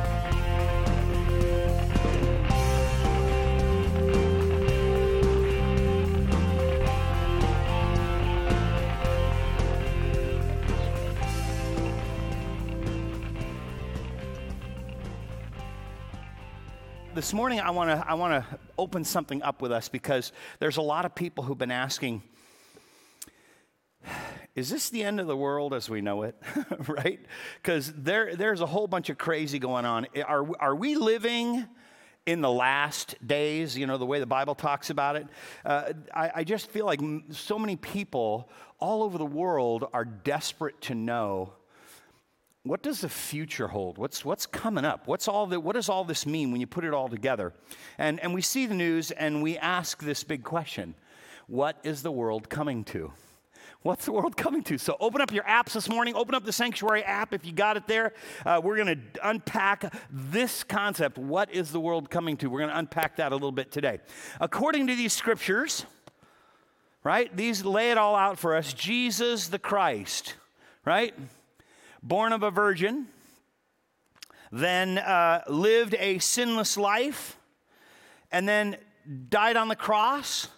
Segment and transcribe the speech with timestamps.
[17.22, 20.76] this morning I want to I want to open something up with us because there's
[20.76, 22.20] a lot of people who've been asking
[24.56, 26.34] is this the end of the world as we know it?
[26.88, 27.20] Right?
[27.62, 30.08] Because there there's a whole bunch of crazy going on.
[30.26, 31.64] Are are we living
[32.26, 35.28] in the last days, you know, the way the Bible talks about it.
[35.64, 37.00] Uh, I, I just feel like
[37.30, 38.50] so many people
[38.80, 41.52] all over the world are desperate to know
[42.64, 43.98] what does the future hold?
[43.98, 45.08] What's, what's coming up?
[45.08, 47.52] What's all the, what does all this mean when you put it all together?
[47.98, 50.94] And, and we see the news and we ask this big question
[51.48, 53.12] What is the world coming to?
[53.82, 54.78] What's the world coming to?
[54.78, 56.14] So open up your apps this morning.
[56.14, 58.12] Open up the Sanctuary app if you got it there.
[58.46, 61.18] Uh, we're going to unpack this concept.
[61.18, 62.46] What is the world coming to?
[62.48, 63.98] We're going to unpack that a little bit today.
[64.40, 65.84] According to these scriptures,
[67.02, 70.34] right, these lay it all out for us Jesus the Christ,
[70.84, 71.12] right?
[72.02, 73.06] Born of a virgin,
[74.50, 77.36] then uh, lived a sinless life,
[78.30, 78.76] and then
[79.28, 80.48] died on the cross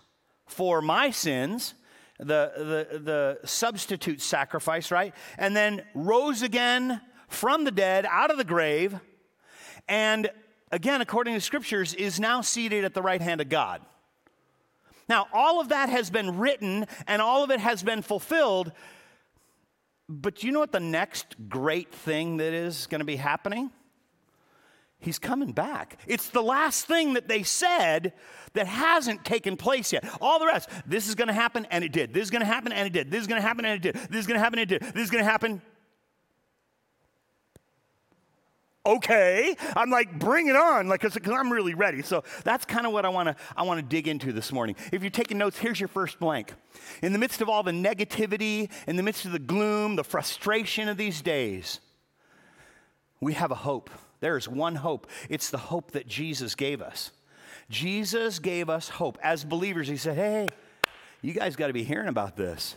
[0.47, 1.75] for my sins,
[2.19, 5.15] the, the, the substitute sacrifice, right?
[5.39, 8.99] And then rose again from the dead, out of the grave,
[9.89, 10.31] and
[10.71, 13.83] again, according to scriptures, is now seated at the right hand of God.
[15.09, 18.73] Now, all of that has been written and all of it has been fulfilled
[20.23, 23.71] but you know what the next great thing that is going to be happening?
[25.01, 25.99] He's coming back.
[26.07, 28.15] It's the last thing that they said
[28.55, 30.05] that hasn't taken place yet.
[30.21, 32.15] All the rest, this is going to happen and it did.
[32.15, 33.11] This is going to happen and it did.
[33.11, 34.11] This is going to happen and it did.
[34.11, 34.95] This is going to happen and it did.
[34.95, 35.61] This is going to happen
[38.87, 42.03] okay i'm like bring it on like because i'm really ready.
[42.03, 44.77] So that's kind of what i want to i want to dig into this morning.
[44.93, 46.53] If you're taking notes here's your first blank.
[47.03, 50.89] In the midst of all the negativity in the midst of the gloom the frustration
[50.89, 51.81] of these days
[53.21, 53.91] we have a hope.
[54.21, 55.07] There's one hope.
[55.31, 57.11] It's the hope that jesus gave us.
[57.71, 59.19] Jesus gave us hope.
[59.23, 60.49] As believers he said hey
[61.23, 62.77] you guys got to be hearing about this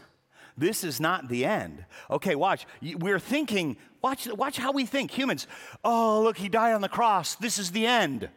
[0.57, 1.85] this is not the end.
[2.09, 2.65] Okay, watch.
[2.81, 5.47] We're thinking, watch, watch how we think, humans.
[5.83, 7.35] Oh, look, he died on the cross.
[7.35, 8.29] This is the end.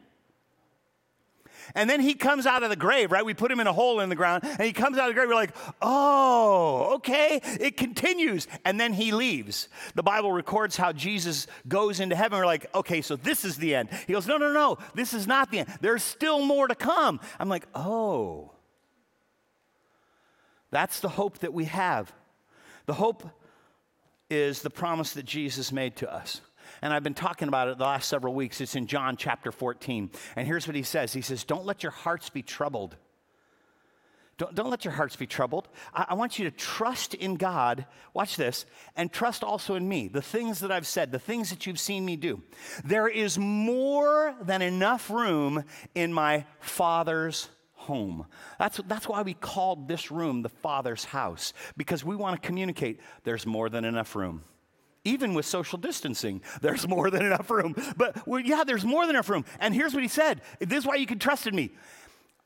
[1.74, 3.24] And then he comes out of the grave, right?
[3.24, 5.14] We put him in a hole in the ground, and he comes out of the
[5.14, 5.28] grave.
[5.28, 7.40] We're like, oh, okay.
[7.60, 8.48] It continues.
[8.64, 9.68] And then he leaves.
[9.94, 12.38] The Bible records how Jesus goes into heaven.
[12.38, 13.88] We're like, okay, so this is the end.
[14.06, 15.68] He goes, no, no, no, this is not the end.
[15.80, 17.20] There's still more to come.
[17.38, 18.52] I'm like, oh.
[20.70, 22.12] That's the hope that we have.
[22.86, 23.28] The hope
[24.28, 26.40] is the promise that Jesus made to us.
[26.82, 28.60] And I've been talking about it the last several weeks.
[28.60, 30.10] It's in John chapter 14.
[30.36, 32.96] And here's what he says He says, Don't let your hearts be troubled.
[34.38, 35.68] Don't, don't let your hearts be troubled.
[35.92, 38.64] I, I want you to trust in God, watch this,
[38.96, 42.06] and trust also in me, the things that I've said, the things that you've seen
[42.06, 42.42] me do.
[42.82, 45.64] There is more than enough room
[45.94, 47.50] in my Father's
[47.90, 48.24] home.
[48.60, 53.00] That's, that's why we called this room the Father's house, because we want to communicate
[53.24, 54.44] there's more than enough room.
[55.04, 57.74] Even with social distancing, there's more than enough room.
[57.96, 59.44] But well, yeah, there's more than enough room.
[59.58, 61.70] And here's what he said This is why you can trust in me.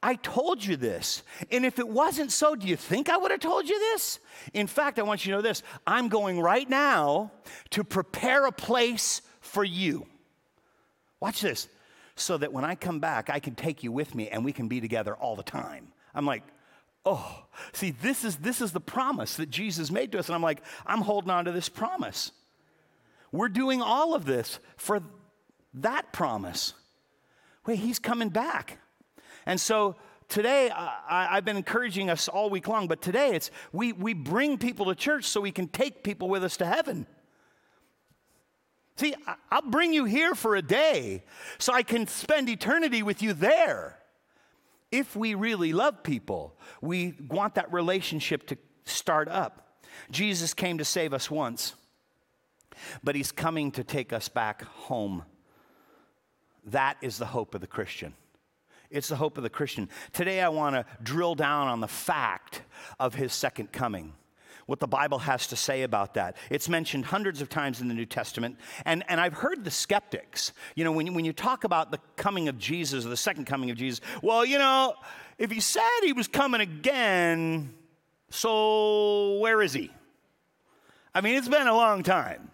[0.02, 1.22] I told you this.
[1.50, 4.18] And if it wasn't so, do you think I would have told you this?
[4.54, 7.32] In fact, I want you to know this I'm going right now
[7.70, 10.06] to prepare a place for you.
[11.20, 11.68] Watch this
[12.16, 14.68] so that when I come back, I can take you with me and we can
[14.68, 15.88] be together all the time.
[16.14, 16.42] I'm like,
[17.04, 20.28] oh, see, this is, this is the promise that Jesus made to us.
[20.28, 22.32] And I'm like, I'm holding on to this promise.
[23.32, 25.02] We're doing all of this for
[25.74, 26.74] that promise.
[27.66, 28.78] Wait, he's coming back.
[29.44, 29.96] And so
[30.28, 34.56] today, I, have been encouraging us all week long, but today it's we, we bring
[34.56, 37.06] people to church so we can take people with us to heaven.
[38.96, 39.14] See,
[39.50, 41.24] I'll bring you here for a day
[41.58, 43.98] so I can spend eternity with you there.
[44.92, 49.80] If we really love people, we want that relationship to start up.
[50.10, 51.74] Jesus came to save us once,
[53.02, 55.24] but he's coming to take us back home.
[56.66, 58.14] That is the hope of the Christian.
[58.90, 59.88] It's the hope of the Christian.
[60.12, 62.62] Today, I want to drill down on the fact
[63.00, 64.12] of his second coming
[64.66, 66.36] what the Bible has to say about that.
[66.50, 68.56] It's mentioned hundreds of times in the New Testament.
[68.84, 72.48] And, and I've heard the skeptics, you know, when, when you talk about the coming
[72.48, 74.94] of Jesus or the second coming of Jesus, well, you know,
[75.38, 77.74] if he said he was coming again,
[78.30, 79.92] So, where is he?
[81.14, 82.50] I mean, it's been a long time.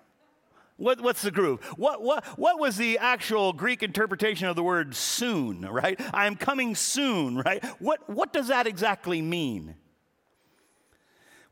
[0.77, 1.63] What, what's the groove?
[1.77, 5.99] What, what, what was the actual Greek interpretation of the word soon, right?
[6.15, 7.65] I am coming soon, right?
[7.81, 9.75] What, what does that exactly mean?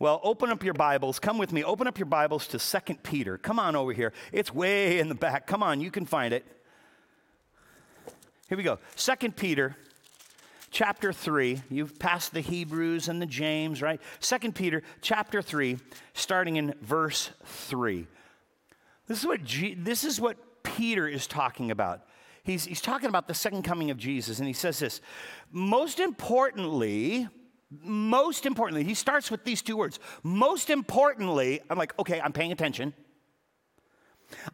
[0.01, 1.19] Well, open up your Bibles.
[1.19, 1.65] Come with me.
[1.65, 3.37] Open up your Bibles to 2 Peter.
[3.37, 4.13] Come on over here.
[4.31, 5.49] It's way in the back.
[5.49, 6.47] Come on, you can find it.
[8.49, 8.79] Here we go.
[8.95, 9.77] 2 Peter
[10.71, 11.63] chapter 3.
[11.69, 14.01] You've passed the Hebrews and the James, right?
[14.21, 15.79] 2 Peter chapter 3,
[16.15, 18.07] starting in verse 3.
[19.09, 22.03] This is what, G- this is what Peter is talking about.
[22.45, 25.01] He's, he's talking about the second coming of Jesus, and he says this
[25.51, 27.27] Most importantly,
[27.71, 29.99] most importantly, he starts with these two words.
[30.23, 32.95] Most importantly, I'm like, okay, I'm paying attention.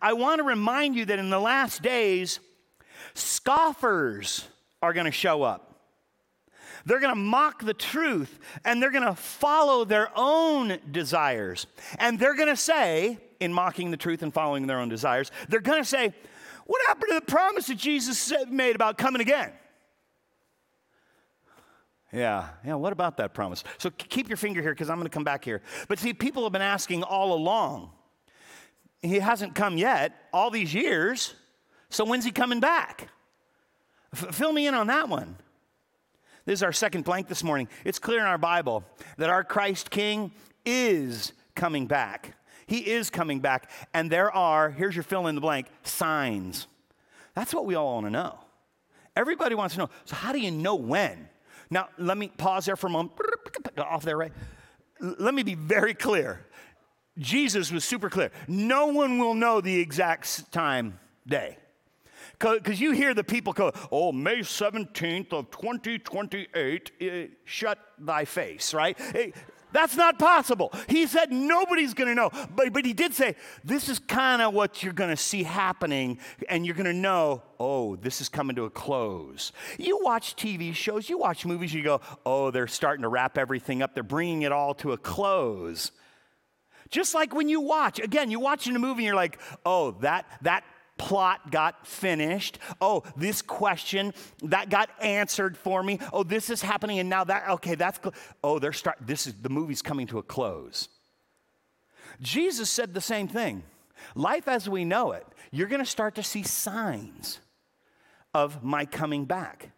[0.01, 2.41] I want to remind you that in the last days,
[3.15, 4.47] scoffers
[4.83, 5.71] are going to show up.
[6.87, 11.67] They're going to mock the truth and they're going to follow their own desires.
[11.99, 15.61] And they're going to say, in mocking the truth and following their own desires, they're
[15.61, 16.13] going to say,
[16.67, 19.53] What happened to the promise that Jesus made about coming again?
[22.15, 23.65] Yeah, yeah, what about that promise?
[23.79, 25.63] So keep your finger here because I'm going to come back here.
[25.89, 27.91] But see, people have been asking all along.
[29.03, 31.35] He hasn't come yet, all these years.
[31.91, 33.09] So when's he coming back?
[34.13, 35.37] F- fill me in on that one.
[36.45, 37.69] This is our second blank this morning.
[37.85, 38.85] It's clear in our Bible
[39.17, 40.31] that our Christ King
[40.65, 42.37] is coming back.
[42.67, 43.69] He is coming back.
[43.93, 46.69] And there are, here's your fill in the blank, signs.
[47.35, 48.39] That's what we all want to know.
[49.17, 49.91] Everybody wants to know.
[50.05, 51.29] So, how do you know when?
[51.71, 53.13] Now, let me pause there for a moment.
[53.79, 54.33] Off there, right?
[55.01, 56.47] Let me be very clear.
[57.19, 58.31] Jesus was super clear.
[58.49, 61.59] No one will know the exact time, day.
[62.39, 68.75] Because you hear the people go, oh, May 17th of 2028, eh, shut thy face,
[68.75, 68.99] right?
[69.15, 69.31] Eh,
[69.75, 70.73] that's not possible.
[70.89, 72.31] He said nobody's going to know.
[72.55, 73.35] But, but he did say,
[73.65, 77.43] this is kind of what you're going to see happening, and you're going to know,
[77.59, 79.51] oh, this is coming to a close.
[79.77, 83.83] You watch TV shows, you watch movies, you go, oh, they're starting to wrap everything
[83.83, 85.91] up, they're bringing it all to a close.
[86.91, 90.27] Just like when you watch, again, you're watching a movie and you're like, oh, that,
[90.43, 90.63] that
[90.97, 92.59] plot got finished.
[92.81, 95.99] Oh, this question that got answered for me.
[96.13, 98.01] Oh, this is happening and now that okay, that's
[98.43, 100.89] oh, they're start this is the movie's coming to a close.
[102.21, 103.65] Jesus said the same thing.
[104.15, 107.41] Life as we know it, you're going to start to see signs
[108.33, 109.71] of my coming back.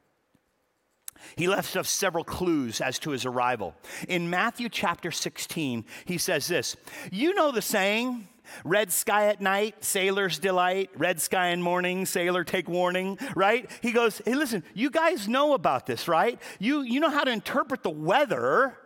[1.36, 3.74] He left us several clues as to his arrival.
[4.08, 6.76] In Matthew chapter 16, he says this
[7.10, 8.28] You know the saying,
[8.64, 10.90] Red sky at night, sailor's delight.
[10.96, 13.70] Red sky in morning, sailor take warning, right?
[13.82, 16.40] He goes, Hey, listen, you guys know about this, right?
[16.58, 18.76] You, you know how to interpret the weather.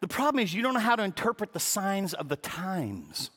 [0.00, 3.30] The problem is, you don't know how to interpret the signs of the times.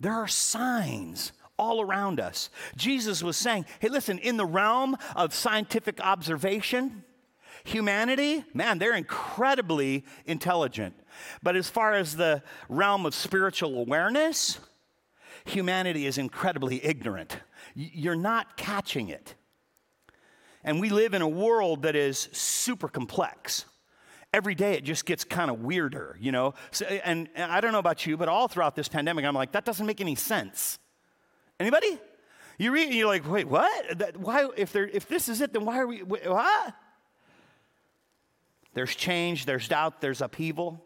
[0.00, 2.50] There are signs all around us.
[2.76, 7.04] Jesus was saying, Hey, listen, in the realm of scientific observation,
[7.64, 10.94] humanity, man, they're incredibly intelligent.
[11.42, 14.58] But as far as the realm of spiritual awareness,
[15.44, 17.38] humanity is incredibly ignorant.
[17.74, 19.34] You're not catching it.
[20.62, 23.66] And we live in a world that is super complex.
[24.32, 26.54] Every day it just gets kind of weirder, you know?
[26.70, 29.52] So, and, and I don't know about you, but all throughout this pandemic, I'm like,
[29.52, 30.78] that doesn't make any sense.
[31.60, 31.98] Anybody?
[32.58, 33.98] You read and you're like, wait, what?
[33.98, 36.74] That, why, if, there, if this is it, then why are we, what?
[38.72, 40.84] There's change, there's doubt, there's upheaval.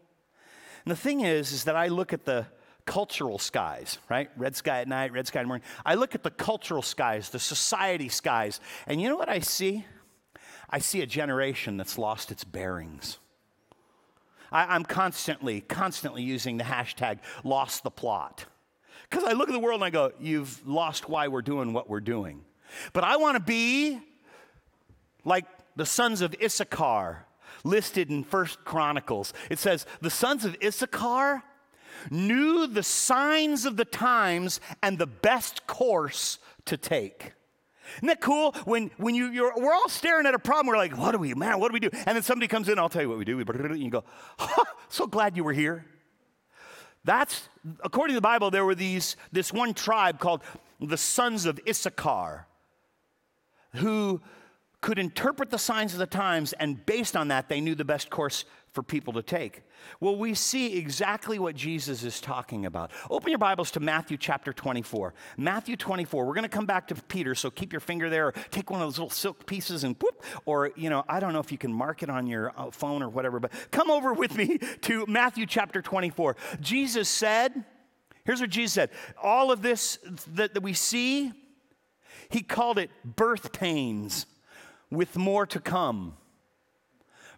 [0.89, 2.47] And the thing is, is that I look at the
[2.87, 4.27] cultural skies, right?
[4.35, 5.67] Red sky at night, red sky in the morning.
[5.85, 9.85] I look at the cultural skies, the society skies, and you know what I see?
[10.67, 13.19] I see a generation that's lost its bearings.
[14.51, 18.45] I, am constantly, constantly using the hashtag lost the plot.
[19.11, 21.87] Because I look at the world and I go, you've lost why we're doing what
[21.87, 22.43] we're doing.
[22.93, 23.99] But I want to be
[25.23, 27.27] like the sons of Issachar
[27.63, 29.33] listed in First Chronicles.
[29.49, 31.43] It says, The sons of Issachar
[32.09, 37.33] knew the signs of the times and the best course to take.
[37.97, 38.53] Isn't that cool?
[38.65, 41.33] When, when you, you're, we're all staring at a problem, we're like, what do we,
[41.33, 41.89] man, what do we do?
[42.05, 43.39] And then somebody comes in, I'll tell you what we do.
[43.39, 44.03] And you go,
[44.89, 45.85] so glad you were here.
[47.03, 47.49] That's,
[47.83, 50.43] according to the Bible, there were these, this one tribe called
[50.79, 52.45] the sons of Issachar
[53.75, 54.21] who
[54.81, 58.09] could interpret the signs of the times, and based on that, they knew the best
[58.09, 59.63] course for people to take?
[59.99, 62.91] Well, we see exactly what Jesus is talking about.
[63.09, 65.13] Open your Bibles to Matthew chapter 24.
[65.37, 66.25] Matthew 24.
[66.25, 68.79] We're going to come back to Peter, so keep your finger there or take one
[68.81, 71.57] of those little silk pieces and whoop, or, you know, I don't know if you
[71.57, 75.05] can mark it on your uh, phone or whatever, but come over with me to
[75.07, 76.37] Matthew chapter 24.
[76.61, 77.65] Jesus said,
[78.23, 79.99] here's what Jesus said all of this
[80.35, 81.33] that, that we see,
[82.29, 84.25] he called it birth pains
[84.89, 86.15] with more to come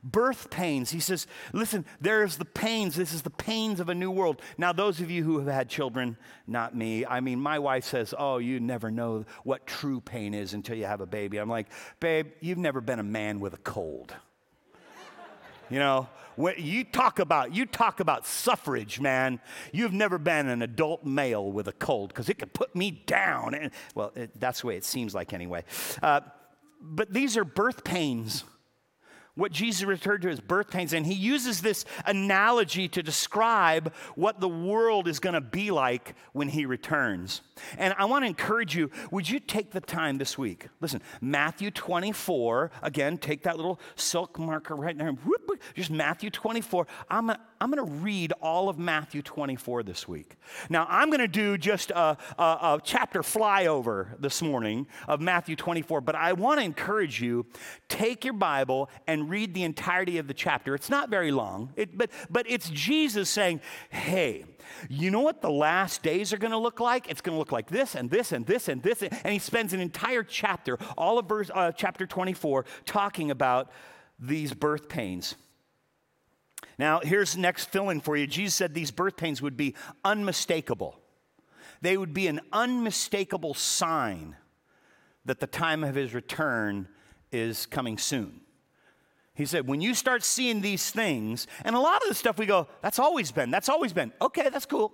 [0.03, 0.91] birth pains.
[0.91, 2.95] He says, listen, there's the pains.
[2.95, 4.41] This is the pains of a new world.
[4.57, 6.17] Now, those of you who have had children,
[6.47, 10.53] not me, I mean, my wife says, oh, you never know what true pain is
[10.53, 11.37] until you have a baby.
[11.37, 11.67] I'm like,
[11.99, 14.13] babe, you've never been a man with a cold.
[15.69, 19.39] You know, when you talk about you talk about suffrage, man.
[19.71, 23.53] You've never been an adult male with a cold because it could put me down.
[23.55, 25.63] And, well, it, that's the way it seems like anyway.
[26.03, 26.21] Uh,
[26.81, 28.43] but these are birth pains
[29.35, 30.93] what Jesus referred to as birth pains.
[30.93, 36.15] And he uses this analogy to describe what the world is going to be like
[36.33, 37.41] when he returns.
[37.77, 40.67] And I want to encourage you would you take the time this week?
[40.79, 45.13] Listen, Matthew 24, again, take that little silk marker right there,
[45.75, 46.87] just Matthew 24.
[47.09, 50.35] I'm going to I'm going to read all of Matthew 24 this week.
[50.71, 55.55] Now, I'm going to do just a, a, a, chapter flyover this morning of Matthew
[55.55, 57.45] 24, but I want to encourage you
[57.87, 60.75] take your Bible and read the entirety of the chapter.
[60.75, 64.45] It's not very long, it, but, but it's Jesus saying, hey,
[64.89, 67.09] you know what the last days are going to look like?
[67.09, 69.01] It's going to look like this and this and this and this.
[69.01, 73.71] And he spends an entire chapter, all of verse, uh, chapter 24, talking about
[74.19, 75.35] these birth pains.
[76.77, 78.27] Now, here's the next fill in for you.
[78.27, 80.99] Jesus said these birth pains would be unmistakable,
[81.81, 84.35] they would be an unmistakable sign
[85.25, 86.87] that the time of his return
[87.31, 88.41] is coming soon.
[89.41, 92.45] He said, when you start seeing these things, and a lot of the stuff we
[92.45, 94.13] go, that's always been, that's always been.
[94.21, 94.93] Okay, that's cool.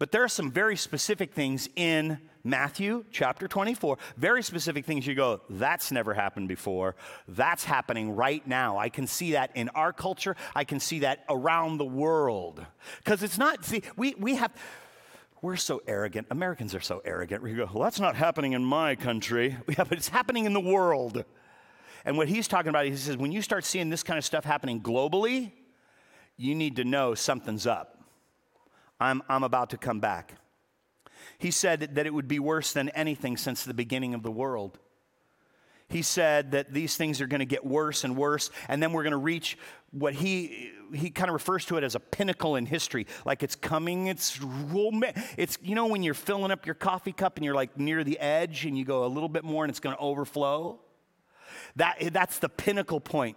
[0.00, 5.14] But there are some very specific things in Matthew chapter 24, very specific things you
[5.14, 6.96] go, that's never happened before.
[7.28, 8.76] That's happening right now.
[8.76, 12.66] I can see that in our culture, I can see that around the world.
[13.04, 14.50] Because it's not, see, we, we have,
[15.42, 16.26] we're so arrogant.
[16.32, 17.40] Americans are so arrogant.
[17.40, 19.56] We go, well, that's not happening in my country.
[19.68, 21.24] Yeah, but it's happening in the world.
[22.04, 24.44] And what he's talking about, he says, when you start seeing this kind of stuff
[24.44, 25.52] happening globally,
[26.36, 28.02] you need to know something's up.
[29.00, 30.34] I'm, I'm about to come back.
[31.38, 34.78] He said that it would be worse than anything since the beginning of the world.
[35.88, 39.04] He said that these things are going to get worse and worse, and then we're
[39.04, 39.56] going to reach
[39.92, 43.06] what he he kind of refers to it as a pinnacle in history.
[43.24, 44.38] Like it's coming, it's
[45.36, 48.18] it's you know when you're filling up your coffee cup and you're like near the
[48.18, 50.80] edge and you go a little bit more and it's going to overflow.
[51.76, 53.36] That eh, that's the pinnacle point.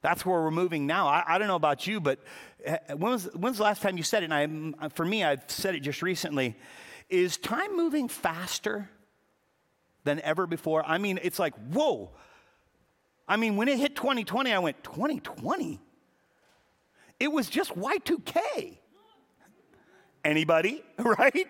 [0.00, 1.08] That's where we're moving now.
[1.08, 2.20] I, I, don't know about you, but
[2.64, 4.30] eh, eh, when was, when's the last time you said it?
[4.30, 6.56] And mm, I, for me, I've said it just recently.
[7.08, 8.88] Is time moving faster
[10.04, 10.84] than ever before?
[10.86, 12.10] I mean, it's like, whoa.
[13.26, 15.80] I mean, when it hit 2020, I went, 2020?
[17.18, 18.78] It was just Y2K.
[20.24, 21.46] Anybody, right?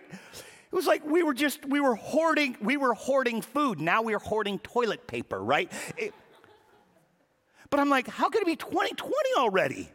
[0.71, 3.81] It was like we were just, we were hoarding, we were hoarding food.
[3.81, 5.73] Now we're hoarding toilet paper, right?
[5.97, 6.13] It,
[7.71, 9.91] but I'm like, how could it be 2020 already?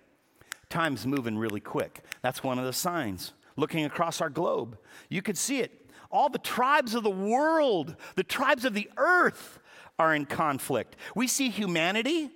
[0.70, 2.02] Time's moving really quick.
[2.22, 3.34] That's one of the signs.
[3.56, 4.78] Looking across our globe,
[5.10, 5.92] you could see it.
[6.12, 9.60] All the tribes of the world, the tribes of the earth
[10.00, 10.96] are in conflict.
[11.16, 12.32] We see humanity,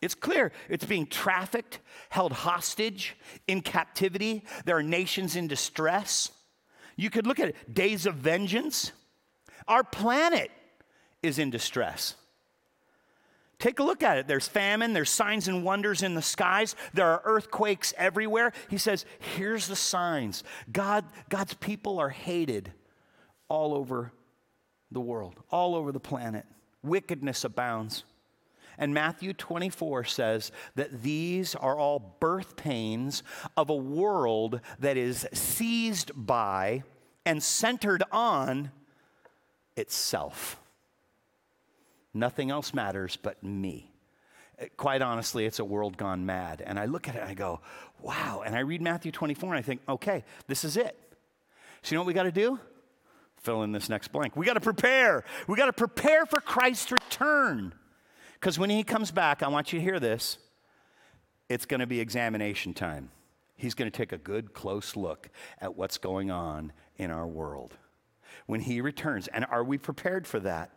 [0.00, 4.44] it's clear, it's being trafficked, held hostage, in captivity.
[4.64, 6.30] There are nations in distress.
[7.00, 8.92] You could look at it days of vengeance.
[9.66, 10.50] Our planet
[11.22, 12.14] is in distress.
[13.58, 14.28] Take a look at it.
[14.28, 18.52] There's famine, there's signs and wonders in the skies, there are earthquakes everywhere.
[18.68, 20.44] He says, here's the signs.
[20.70, 22.70] God, God's people are hated
[23.48, 24.12] all over
[24.90, 26.44] the world, all over the planet.
[26.82, 28.04] Wickedness abounds.
[28.80, 33.22] And Matthew 24 says that these are all birth pains
[33.54, 36.82] of a world that is seized by
[37.26, 38.70] and centered on
[39.76, 40.58] itself.
[42.14, 43.92] Nothing else matters but me.
[44.78, 46.62] Quite honestly, it's a world gone mad.
[46.64, 47.60] And I look at it and I go,
[48.00, 48.42] wow.
[48.44, 50.98] And I read Matthew 24 and I think, okay, this is it.
[51.82, 52.58] So, you know what we got to do?
[53.36, 54.36] Fill in this next blank.
[54.36, 55.24] We got to prepare.
[55.46, 57.74] We got to prepare for Christ's return.
[58.40, 60.38] Because when he comes back, I want you to hear this
[61.48, 63.10] it's going to be examination time.
[63.56, 65.28] He's going to take a good, close look
[65.60, 67.76] at what's going on in our world.
[68.46, 70.70] When he returns, and are we prepared for that?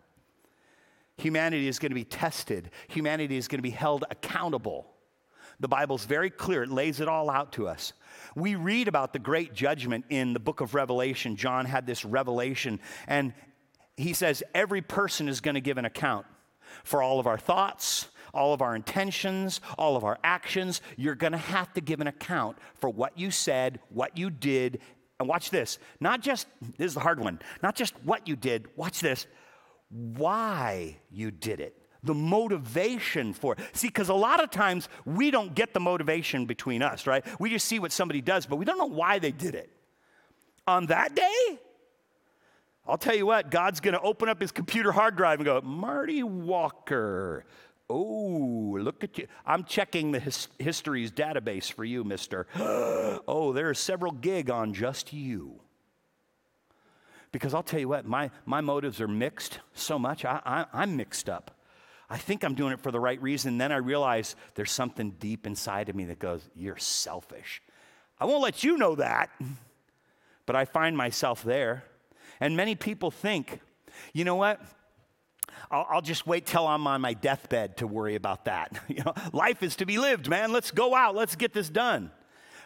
[1.17, 4.88] Humanity is going to be tested, humanity is going to be held accountable.
[5.60, 7.93] The Bible's very clear, it lays it all out to us.
[8.36, 11.36] We read about the great judgment in the book of Revelation.
[11.36, 13.34] John had this revelation, and
[13.96, 16.25] he says every person is going to give an account
[16.84, 20.82] for all of our thoughts, all of our intentions, all of our actions.
[20.98, 24.80] You're going to have to give an account for what you said, what you did.
[25.20, 28.68] And watch this not just, this is the hard one, not just what you did,
[28.75, 29.27] watch this,
[29.89, 33.60] why you did it the motivation for it.
[33.72, 37.25] See, because a lot of times we don't get the motivation between us, right?
[37.39, 39.70] We just see what somebody does, but we don't know why they did it.
[40.68, 41.60] On that day,
[42.86, 45.62] I'll tell you what, God's going to open up his computer hard drive and go,
[45.62, 47.46] Marty Walker.
[47.90, 49.28] Oh, look at you.
[49.46, 52.48] I'm checking the his, history's database for you, mister.
[52.56, 55.62] oh, there's several gig on just you.
[57.32, 60.98] Because I'll tell you what, my, my motives are mixed so much, I, I, I'm
[60.98, 61.58] mixed up.
[62.10, 63.58] I think I'm doing it for the right reason.
[63.58, 67.62] Then I realize there's something deep inside of me that goes, You're selfish.
[68.20, 69.30] I won't let you know that,
[70.46, 71.86] but I find myself there.
[72.44, 73.62] And many people think,
[74.12, 74.60] you know what?
[75.72, 78.78] I'll, I'll, just wait till I'm on my deathbed to worry about that.
[78.90, 80.52] you know, life is to be lived, man.
[80.52, 81.16] Let's go out.
[81.16, 82.12] Let's get this done.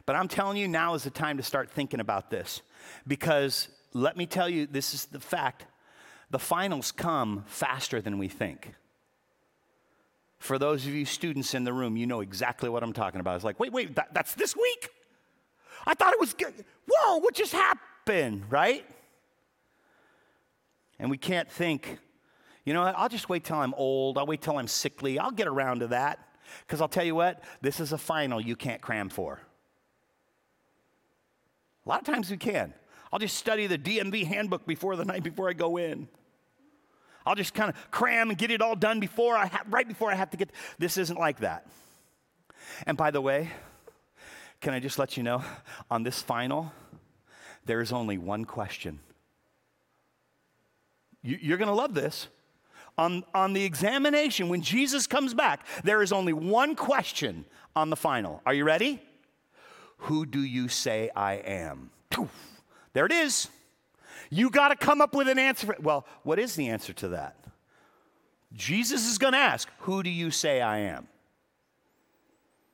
[0.07, 2.63] But I'm telling you, now is the time to start thinking about this.
[3.05, 5.67] Because let me tell you, this is the fact
[6.31, 8.73] the finals come faster than we think.
[10.39, 13.35] For those of you students in the room, you know exactly what I'm talking about.
[13.35, 14.89] It's like, wait, wait, that, that's this week?
[15.85, 16.65] I thought it was good.
[16.89, 18.83] Whoa, what just happened, right?
[20.99, 21.99] And we can't think,
[22.65, 24.17] you know, I'll just wait till I'm old.
[24.17, 25.19] I'll wait till I'm sickly.
[25.19, 26.19] I'll get around to that.
[26.65, 29.41] Because I'll tell you what, this is a final you can't cram for.
[31.85, 32.73] A lot of times we can.
[33.11, 36.07] I'll just study the DMV handbook before the night before I go in.
[37.25, 40.11] I'll just kind of cram and get it all done before I ha- right before
[40.11, 40.51] I have to get.
[40.77, 41.67] This isn't like that.
[42.85, 43.49] And by the way,
[44.61, 45.43] can I just let you know
[45.91, 46.71] on this final,
[47.65, 48.99] there is only one question.
[51.23, 52.27] You, you're going to love this.
[52.97, 57.95] On, on the examination, when Jesus comes back, there is only one question on the
[57.95, 58.41] final.
[58.45, 59.01] Are you ready?
[59.99, 61.91] Who do you say I am?
[62.93, 63.49] There it is.
[64.31, 65.75] You got to come up with an answer.
[65.79, 67.35] well, what is the answer to that?
[68.53, 71.07] Jesus is going to ask, Who do you say I am?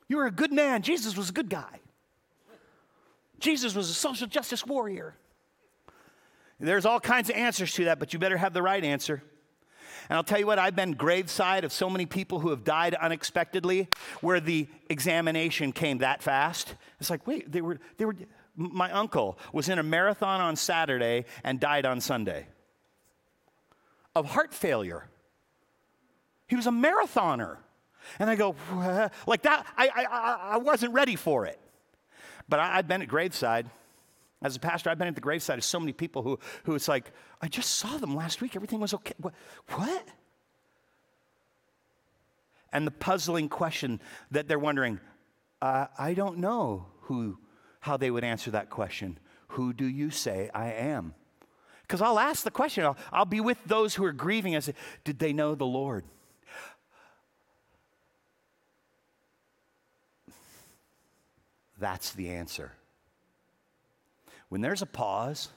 [0.08, 0.82] You're a good man.
[0.82, 1.80] Jesus was a good guy.
[3.40, 5.16] Jesus was a social justice warrior.
[6.64, 9.22] There's all kinds of answers to that, but you better have the right answer.
[10.10, 12.94] And I'll tell you what, I've been graveside of so many people who have died
[12.94, 13.90] unexpectedly
[14.22, 16.76] where the examination came that fast.
[17.00, 18.16] It's like, wait, they were, they were,
[18.56, 22.48] my uncle was in a marathon on Saturday and died on Sunday
[24.16, 25.08] of heart failure.
[26.48, 27.58] He was a marathoner.
[28.20, 28.56] And I go,
[29.26, 31.60] like that, I, I, I wasn't ready for it.
[32.48, 33.70] But I, I've been at graveside.
[34.44, 36.90] As a pastor, I've been at the graveside of so many people who, who it's
[36.90, 38.56] like, I just saw them last week.
[38.56, 39.14] Everything was okay.
[39.18, 39.34] What?
[39.70, 40.06] what?
[42.74, 44.02] And the puzzling question
[44.32, 45.00] that they're wondering,
[45.62, 47.38] uh, I don't know who
[47.80, 51.14] how they would answer that question Who do you say I am?
[51.82, 54.56] Because I'll ask the question, I'll, I'll, be with those who are grieving.
[54.56, 56.06] I say, Did they know the Lord?
[61.78, 62.72] That's the answer.
[64.54, 65.50] When there's a pause,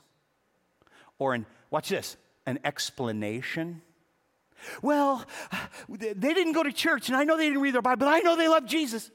[1.19, 3.83] or an, watch this, an explanation.
[4.81, 5.23] Well,
[5.87, 8.21] they didn't go to church, and I know they didn't read their Bible, but I
[8.21, 9.11] know they love Jesus.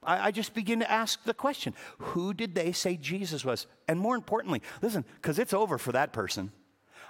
[0.00, 3.66] I, I just begin to ask the question who did they say Jesus was?
[3.88, 6.52] And more importantly, listen, because it's over for that person.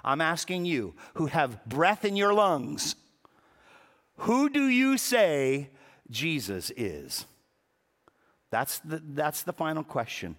[0.03, 2.97] I'm asking you who have breath in your lungs,
[4.21, 5.69] who do you say
[6.11, 7.27] Jesus is?
[8.51, 10.37] That's the, that's the final question.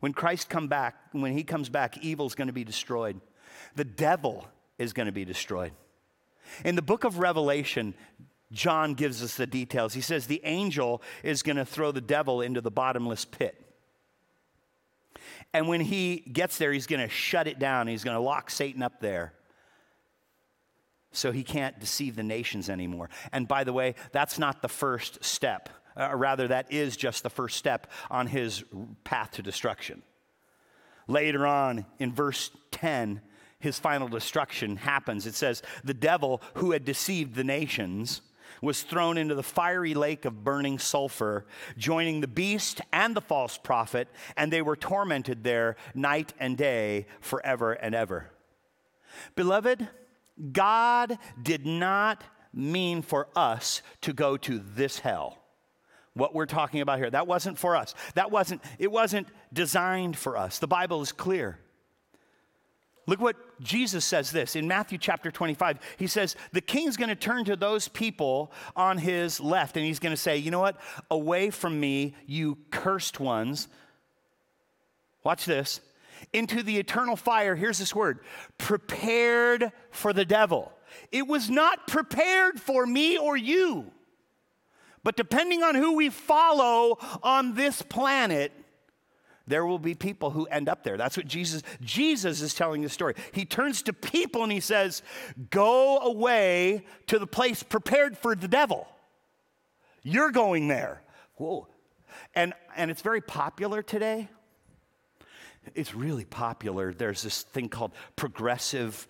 [0.00, 3.20] When Christ come back, when he comes back, evil's going to be destroyed.
[3.74, 4.46] The devil
[4.78, 5.72] is going to be destroyed.
[6.64, 7.94] In the book of Revelation,
[8.52, 9.94] John gives us the details.
[9.94, 13.60] He says the angel is going to throw the devil into the bottomless pit.
[15.52, 17.86] And when he gets there, he's going to shut it down.
[17.86, 19.32] He's going to lock Satan up there
[21.12, 23.08] so he can't deceive the nations anymore.
[23.32, 25.68] And by the way, that's not the first step.
[25.96, 28.64] Uh, rather, that is just the first step on his
[29.04, 30.02] path to destruction.
[31.06, 33.20] Later on in verse 10,
[33.58, 35.26] his final destruction happens.
[35.26, 38.20] It says, The devil who had deceived the nations
[38.60, 43.58] was thrown into the fiery lake of burning sulfur, joining the beast and the false
[43.58, 48.30] prophet, and they were tormented there night and day forever and ever.
[49.34, 49.88] Beloved,
[50.52, 55.38] God did not mean for us to go to this hell.
[56.14, 57.94] What we're talking about here, that wasn't for us.
[58.14, 60.60] That wasn't, it wasn't designed for us.
[60.60, 61.58] The Bible is clear.
[63.06, 65.78] Look what Jesus says this in Matthew chapter 25.
[65.98, 69.98] He says, The king's going to turn to those people on his left, and he's
[69.98, 70.80] going to say, You know what?
[71.10, 73.68] Away from me, you cursed ones.
[75.22, 75.80] Watch this.
[76.32, 78.20] Into the eternal fire, here's this word
[78.56, 80.72] prepared for the devil.
[81.12, 83.90] It was not prepared for me or you.
[85.04, 88.52] But depending on who we follow on this planet,
[89.46, 90.96] there will be people who end up there.
[90.96, 93.14] That's what Jesus Jesus is telling the story.
[93.32, 95.02] He turns to people and he says,
[95.50, 98.88] "Go away to the place prepared for the devil.
[100.02, 101.02] You're going there."
[101.36, 101.68] Whoa.
[102.34, 104.30] And and it's very popular today.
[105.74, 106.94] It's really popular.
[106.94, 109.06] There's this thing called progressive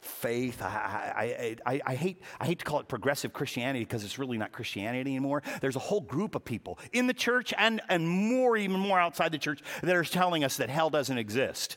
[0.00, 0.62] faith.
[0.62, 4.38] I, I, I, I, hate, I hate to call it progressive Christianity because it's really
[4.38, 5.42] not Christianity anymore.
[5.60, 9.32] There's a whole group of people in the church and, and more, even more outside
[9.32, 11.76] the church that are telling us that hell doesn't exist.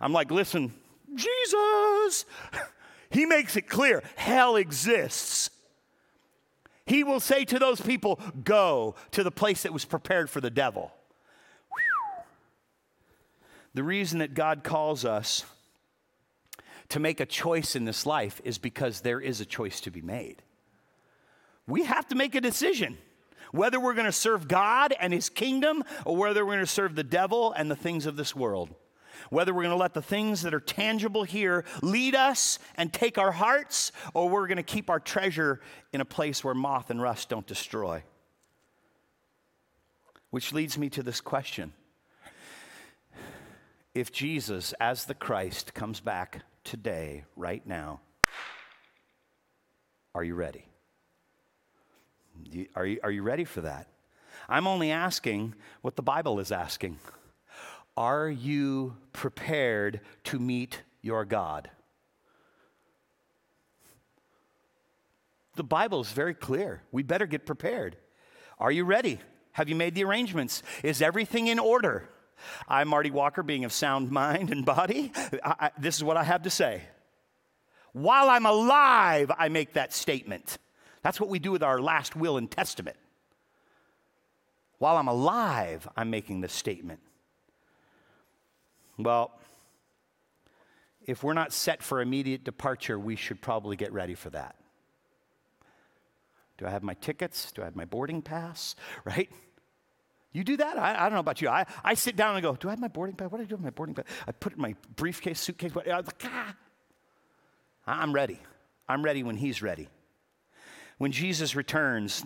[0.00, 0.74] I'm like, listen,
[1.14, 2.26] Jesus,
[3.10, 5.50] he makes it clear hell exists.
[6.84, 10.50] He will say to those people, Go to the place that was prepared for the
[10.50, 10.92] devil.
[13.74, 15.44] The reason that God calls us
[16.90, 20.02] to make a choice in this life is because there is a choice to be
[20.02, 20.42] made.
[21.66, 22.98] We have to make a decision
[23.52, 26.94] whether we're going to serve God and His kingdom or whether we're going to serve
[26.94, 28.74] the devil and the things of this world.
[29.30, 33.18] Whether we're going to let the things that are tangible here lead us and take
[33.18, 35.60] our hearts, or we're going to keep our treasure
[35.92, 38.04] in a place where moth and rust don't destroy.
[40.30, 41.72] Which leads me to this question
[43.94, 48.00] If Jesus, as the Christ, comes back today, right now.
[50.14, 50.66] Are you ready?
[52.74, 53.88] Are you, are you ready for that?
[54.48, 56.98] I'm only asking what the Bible is asking.
[57.96, 61.70] Are you prepared to meet your God?
[65.54, 66.82] The Bible is very clear.
[66.92, 67.96] We better get prepared.
[68.58, 69.20] Are you ready?
[69.52, 70.62] Have you made the arrangements?
[70.82, 72.10] Is everything in order?
[72.68, 75.12] I'm Marty Walker, being of sound mind and body.
[75.44, 76.82] I, I, this is what I have to say.
[77.92, 80.58] While I'm alive, I make that statement.
[81.02, 82.96] That's what we do with our last will and testament.
[84.78, 87.00] While I'm alive, I'm making this statement.
[88.98, 89.32] Well,
[91.06, 94.56] if we're not set for immediate departure, we should probably get ready for that.
[96.58, 97.52] Do I have my tickets?
[97.52, 98.74] Do I have my boarding pass?
[99.04, 99.30] Right?
[100.36, 100.76] You do that?
[100.76, 101.48] I, I, don't know about you.
[101.48, 103.30] I, I sit down and go, Do I have my boarding pass?
[103.30, 104.04] What do I do with my boarding pass?
[104.28, 105.74] I put it in my briefcase, suitcase.
[105.74, 106.54] What, I was like, ah.
[107.86, 108.38] I'm ready.
[108.86, 109.88] I'm ready when He's ready.
[110.98, 112.22] When Jesus returns,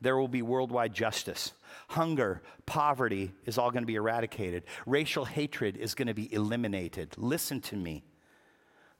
[0.00, 1.52] there will be worldwide justice.
[1.90, 4.64] Hunger, poverty is all going to be eradicated.
[4.84, 7.14] Racial hatred is going to be eliminated.
[7.16, 8.02] Listen to me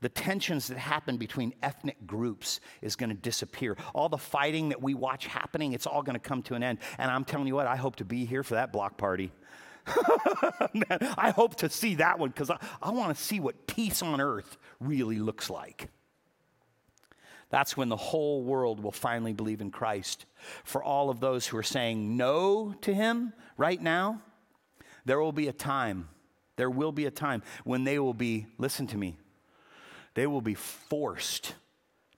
[0.07, 3.77] the tensions that happen between ethnic groups is going to disappear.
[3.92, 6.79] All the fighting that we watch happening, it's all going to come to an end.
[6.99, 9.33] And I'm telling you what, I hope to be here for that block party.
[10.73, 10.85] Man,
[11.19, 14.21] I hope to see that one because I, I want to see what peace on
[14.21, 15.88] earth really looks like.
[17.51, 20.25] That's when the whole world will finally believe in Christ.
[20.62, 24.23] For all of those who are saying no to Him right now,
[25.05, 26.11] there will be a time,
[26.55, 29.16] there will be a time when they will be, listen to me,
[30.16, 31.55] they will be forced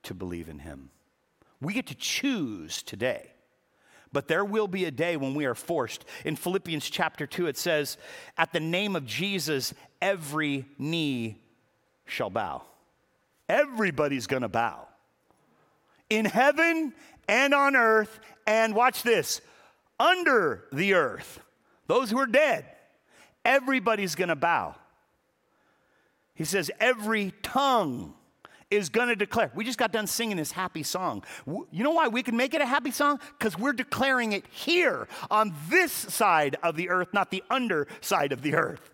[0.04, 0.90] to believe in him.
[1.60, 3.32] We get to choose today.
[4.12, 6.04] But there will be a day when we are forced.
[6.24, 7.98] In Philippians chapter 2, it says,
[8.38, 11.40] At the name of Jesus, every knee
[12.06, 12.62] shall bow.
[13.48, 14.86] Everybody's gonna bow.
[16.08, 16.94] In heaven
[17.28, 19.40] and on earth, and watch this,
[19.98, 21.40] under the earth,
[21.88, 22.64] those who are dead,
[23.44, 24.76] everybody's gonna bow.
[26.38, 28.14] He says, every tongue
[28.70, 29.50] is going to declare.
[29.56, 31.24] We just got done singing this happy song.
[31.46, 33.18] You know why we can make it a happy song?
[33.36, 38.42] Because we're declaring it here on this side of the earth, not the underside of
[38.42, 38.88] the earth.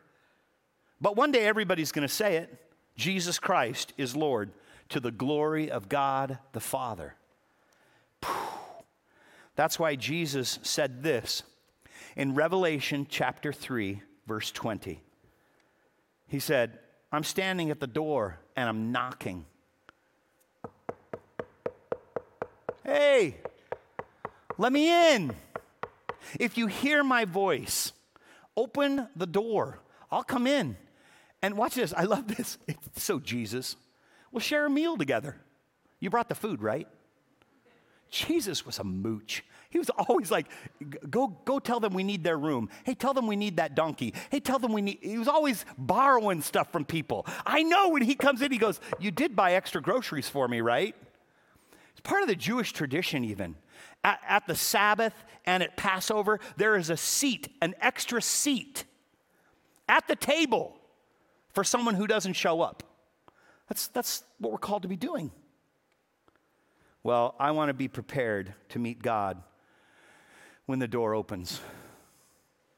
[1.02, 2.58] But one day everybody's going to say it
[2.96, 4.50] Jesus Christ is Lord
[4.88, 7.14] to the glory of God the Father.
[9.54, 11.42] That's why Jesus said this
[12.16, 15.02] in Revelation chapter 3, verse 20.
[16.28, 16.78] He said,
[17.14, 19.46] I'm standing at the door and I'm knocking.
[22.84, 23.36] Hey,
[24.58, 25.32] let me in.
[26.40, 27.92] If you hear my voice,
[28.56, 29.78] open the door.
[30.10, 30.76] I'll come in.
[31.40, 31.92] And watch this.
[31.96, 32.58] I love this.
[32.66, 33.76] It's so Jesus.
[34.32, 35.36] We'll share a meal together.
[36.00, 36.88] You brought the food, right?
[38.10, 39.44] Jesus was a mooch.
[39.74, 40.46] He was always like,
[41.10, 42.70] go, go tell them we need their room.
[42.84, 44.14] Hey, tell them we need that donkey.
[44.30, 45.00] Hey, tell them we need.
[45.02, 47.26] He was always borrowing stuff from people.
[47.44, 50.60] I know when he comes in, he goes, You did buy extra groceries for me,
[50.60, 50.94] right?
[51.90, 53.56] It's part of the Jewish tradition, even.
[54.04, 55.12] At, at the Sabbath
[55.44, 58.84] and at Passover, there is a seat, an extra seat
[59.88, 60.76] at the table
[61.52, 62.84] for someone who doesn't show up.
[63.68, 65.32] That's, that's what we're called to be doing.
[67.02, 69.42] Well, I want to be prepared to meet God
[70.66, 71.60] when the door opens,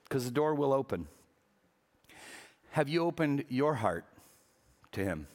[0.05, 1.07] because the door will open.
[2.71, 4.05] Have you opened your heart
[4.93, 5.27] to Him?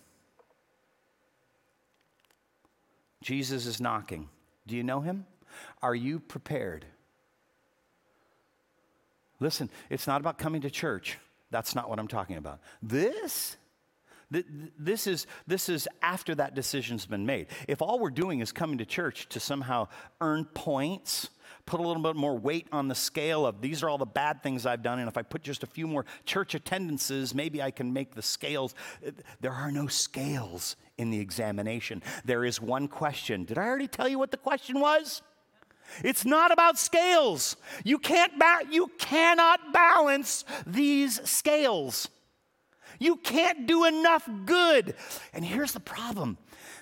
[3.23, 4.29] Jesus is knocking.
[4.67, 5.25] Do you know Him?
[5.81, 6.85] Are you prepared?
[9.39, 11.17] Listen, it's not about coming to church.
[11.49, 12.59] That's not what I'm talking about.
[12.81, 13.57] This
[14.79, 17.47] this is, this is after that decision's been made.
[17.67, 19.89] If all we're doing is coming to church to somehow
[20.21, 21.29] earn points,
[21.65, 24.43] put a little bit more weight on the scale of these are all the bad
[24.43, 27.71] things I've done, and if I put just a few more church attendances, maybe I
[27.71, 28.75] can make the scales.
[29.39, 32.03] There are no scales in the examination.
[32.25, 33.45] There is one question.
[33.45, 35.21] Did I already tell you what the question was?
[36.03, 37.57] It's not about scales.
[37.83, 42.07] You can't ba- you cannot balance these scales.
[42.99, 44.95] You can't do enough good.
[45.33, 46.37] And here's the problem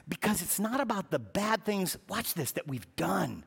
[0.08, 3.46] because it's not about the bad things, watch this, that we've done.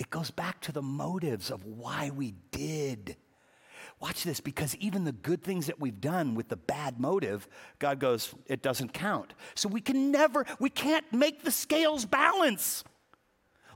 [0.00, 3.16] It goes back to the motives of why we did.
[4.00, 7.46] Watch this, because even the good things that we've done with the bad motive,
[7.78, 9.34] God goes, it doesn't count.
[9.54, 12.82] So we can never, we can't make the scales balance,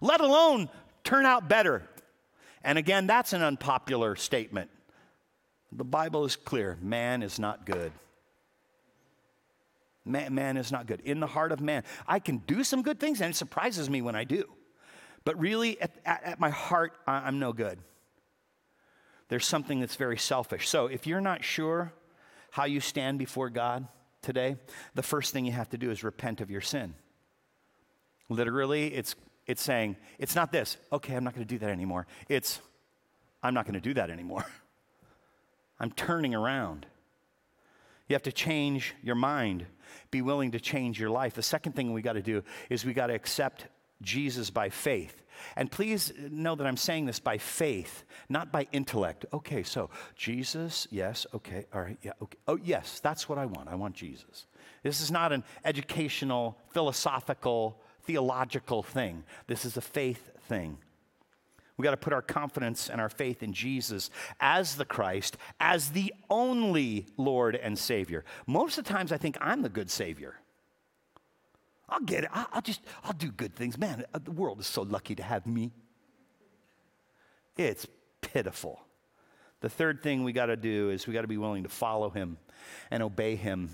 [0.00, 0.70] let alone
[1.04, 1.86] turn out better.
[2.64, 4.70] And again, that's an unpopular statement.
[5.72, 7.92] The Bible is clear man is not good.
[10.06, 11.00] Man, man, is not good.
[11.00, 14.00] In the heart of man, I can do some good things, and it surprises me
[14.00, 14.48] when I do.
[15.24, 17.78] But really, at, at, at my heart, I'm no good.
[19.28, 20.68] There's something that's very selfish.
[20.68, 21.92] So if you're not sure
[22.50, 23.88] how you stand before God
[24.22, 24.56] today,
[24.94, 26.94] the first thing you have to do is repent of your sin.
[28.28, 29.14] Literally, it's,
[29.46, 32.06] it's saying, it's not this, okay, I'm not going to do that anymore.
[32.28, 32.60] It's,
[33.42, 34.44] I'm not going to do that anymore.
[35.80, 36.86] I'm turning around.
[38.08, 39.66] You have to change your mind
[40.10, 41.34] be willing to change your life.
[41.34, 43.66] The second thing we got to do is we got to accept
[44.02, 45.22] Jesus by faith.
[45.56, 49.26] And please know that I'm saying this by faith, not by intellect.
[49.32, 52.38] Okay, so Jesus, yes, okay, all right, yeah, okay.
[52.46, 53.68] Oh, yes, that's what I want.
[53.68, 54.46] I want Jesus.
[54.82, 59.24] This is not an educational, philosophical, theological thing.
[59.46, 60.78] This is a faith thing.
[61.76, 65.90] We got to put our confidence and our faith in Jesus as the Christ, as
[65.90, 68.24] the only Lord and Savior.
[68.46, 70.36] Most of the times, I think I'm the good Savior.
[71.88, 72.30] I'll get it.
[72.32, 73.76] I'll, just, I'll do good things.
[73.78, 75.72] Man, uh, the world is so lucky to have me.
[77.56, 77.86] It's
[78.20, 78.80] pitiful.
[79.60, 82.10] The third thing we got to do is we got to be willing to follow
[82.10, 82.38] Him
[82.90, 83.70] and obey Him,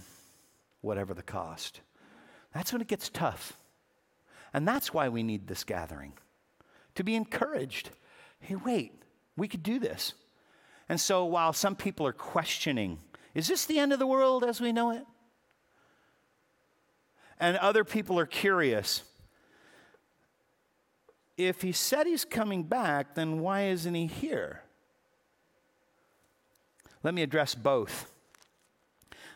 [0.81, 1.81] whatever the cost.
[2.55, 3.57] That's when it gets tough.
[4.53, 6.13] And that's why we need this gathering
[6.97, 7.91] to be encouraged.
[8.41, 9.03] Hey, wait,
[9.37, 10.15] we could do this.
[10.89, 12.99] And so while some people are questioning,
[13.35, 15.05] is this the end of the world as we know it?
[17.41, 19.03] And other people are curious.
[21.37, 24.63] If he said he's coming back, then why isn't he here?
[27.03, 28.11] Let me address both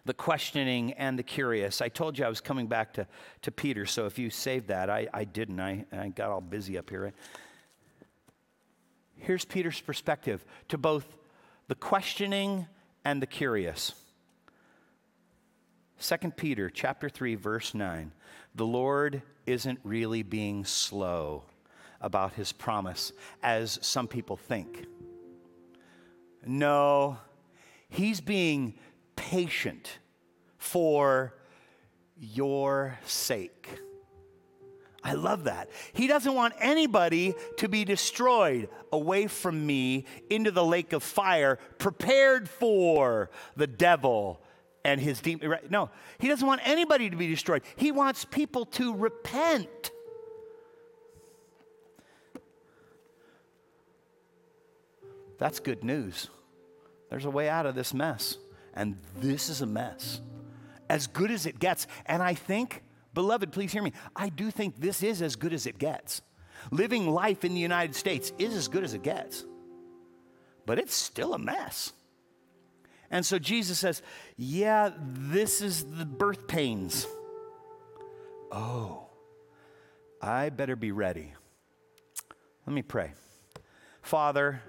[0.04, 1.80] the questioning and the curious.
[1.80, 3.06] I told you I was coming back to,
[3.40, 5.58] to Peter, so if you saved that, I, I didn't.
[5.60, 7.14] I, I got all busy up here.
[9.16, 11.06] Here's Peter's perspective to both
[11.68, 12.66] the questioning
[13.02, 13.94] and the curious.
[16.06, 18.12] 2 Peter chapter 3 verse 9.
[18.54, 21.44] The Lord isn't really being slow
[21.98, 23.10] about his promise
[23.42, 24.84] as some people think.
[26.44, 27.16] No,
[27.88, 28.74] he's being
[29.16, 29.98] patient
[30.58, 31.34] for
[32.18, 33.66] your sake.
[35.02, 35.70] I love that.
[35.94, 41.58] He doesn't want anybody to be destroyed away from me into the lake of fire,
[41.78, 44.43] prepared for the devil
[44.84, 45.58] and his demon.
[45.70, 47.62] No, he doesn't want anybody to be destroyed.
[47.76, 49.90] He wants people to repent.
[55.38, 56.30] That's good news.
[57.10, 58.38] There's a way out of this mess.
[58.74, 60.20] And this is a mess.
[60.88, 61.86] As good as it gets.
[62.06, 62.82] And I think
[63.14, 63.92] Beloved, please hear me.
[64.14, 66.20] I do think this is as good as it gets.
[66.70, 69.44] Living life in the United States is as good as it gets,
[70.66, 71.92] but it's still a mess.
[73.14, 74.02] And so Jesus says,
[74.36, 77.06] Yeah, this is the birth pains.
[78.50, 79.06] Oh,
[80.20, 81.32] I better be ready.
[82.66, 83.12] Let me pray.
[84.02, 84.60] Father,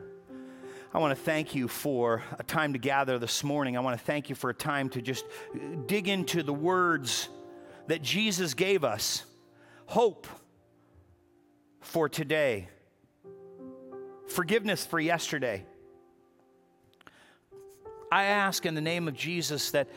[0.94, 3.78] I want to thank you for a time to gather this morning.
[3.78, 5.26] I want to thank you for a time to just
[5.88, 7.30] dig into the words
[7.88, 9.26] that Jesus gave us
[9.88, 10.28] hope
[11.82, 12.70] for today,
[14.28, 15.66] forgiveness for yesterday.
[18.12, 19.90] I ask in the name of Jesus that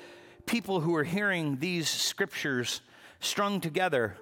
[0.47, 2.81] people who are hearing these scriptures
[3.21, 4.17] strung together,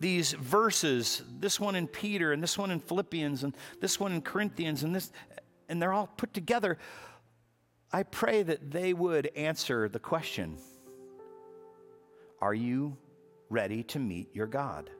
[0.00, 4.22] these verses, this one in Peter and this one in Philippians and this one in
[4.22, 5.12] Corinthians and this
[5.68, 6.78] and they're all put together.
[7.92, 10.58] I pray that they would answer the question
[12.40, 12.96] Are you
[13.48, 14.90] ready to meet your God?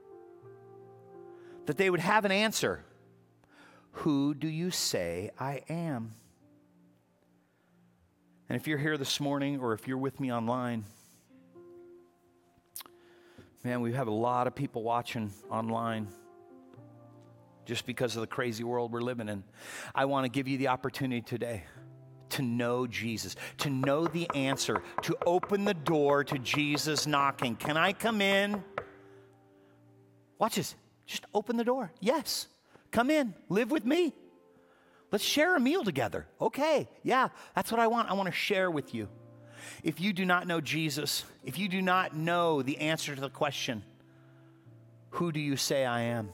[1.66, 2.84] That they would have an answer
[3.92, 6.14] Who do you say I am?
[8.48, 10.84] And if you're here this morning or if you're with me online,
[13.62, 16.08] man, we have a lot of people watching online
[17.66, 19.44] just because of the crazy world we're living in.
[19.94, 21.64] I want to give you the opportunity today
[22.30, 27.54] to know Jesus, to know the answer, to open the door to Jesus knocking.
[27.54, 28.64] Can I come in?
[30.38, 30.74] Watch this.
[31.04, 31.92] Just open the door.
[32.00, 32.48] Yes.
[32.92, 33.34] Come in.
[33.50, 34.14] Live with me.
[35.10, 36.26] Let's share a meal together.
[36.40, 36.88] Okay.
[37.02, 38.10] Yeah, that's what I want.
[38.10, 39.08] I want to share with you.
[39.82, 43.30] If you do not know Jesus, if you do not know the answer to the
[43.30, 43.82] question,
[45.10, 46.30] who do you say I am?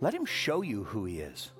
[0.00, 1.50] let Him show you who He is.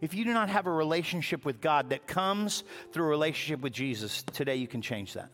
[0.00, 3.74] If you do not have a relationship with God that comes through a relationship with
[3.74, 5.28] Jesus, today you can change that.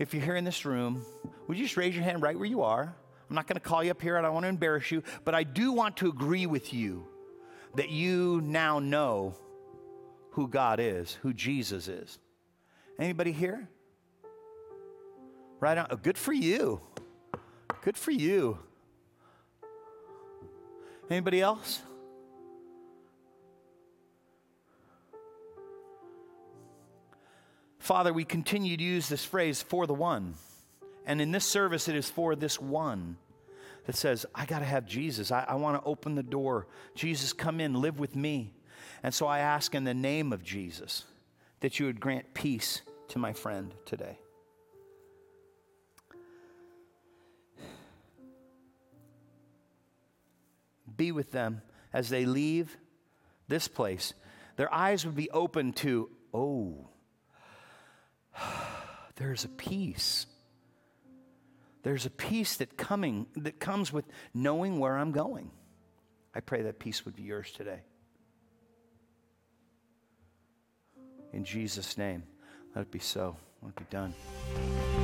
[0.00, 1.04] If you're here in this room,
[1.46, 2.92] would you just raise your hand right where you are?
[3.28, 4.16] I'm not going to call you up here.
[4.16, 7.06] I don't want to embarrass you, but I do want to agree with you
[7.74, 9.34] that you now know
[10.30, 12.18] who God is, who Jesus is.
[12.98, 13.68] Anybody here?
[15.60, 15.86] Right on.
[16.02, 16.80] Good for you.
[17.82, 18.58] Good for you.
[21.10, 21.80] Anybody else?
[27.78, 30.34] Father, we continue to use this phrase for the one.
[31.06, 33.16] And in this service, it is for this one
[33.86, 35.30] that says, I got to have Jesus.
[35.30, 36.66] I, I want to open the door.
[36.94, 38.54] Jesus, come in, live with me.
[39.02, 41.04] And so I ask in the name of Jesus
[41.60, 44.18] that you would grant peace to my friend today.
[50.98, 51.62] be with them
[51.94, 52.76] as they leave
[53.46, 54.12] this place.
[54.56, 56.88] Their eyes would be open to, oh,
[59.16, 60.26] there's a peace.
[61.82, 65.50] There's a peace that coming that comes with knowing where I'm going.
[66.34, 67.80] I pray that peace would be yours today.
[71.32, 72.24] In Jesus' name,
[72.74, 73.36] let it be so.
[73.62, 74.97] Let it be done.